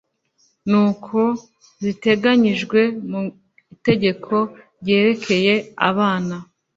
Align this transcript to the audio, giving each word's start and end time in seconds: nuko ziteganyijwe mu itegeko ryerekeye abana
nuko 0.69 1.19
ziteganyijwe 1.81 2.79
mu 3.09 3.21
itegeko 3.75 4.35
ryerekeye 4.81 5.53
abana 5.89 6.35